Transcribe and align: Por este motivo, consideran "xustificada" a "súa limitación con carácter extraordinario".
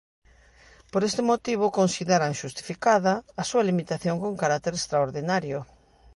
Por 0.91 1.01
este 1.09 1.21
motivo, 1.31 1.75
consideran 1.79 2.37
"xustificada" 2.41 3.13
a 3.41 3.43
"súa 3.49 3.67
limitación 3.69 4.15
con 4.23 4.39
carácter 4.41 4.73
extraordinario". 4.75 5.59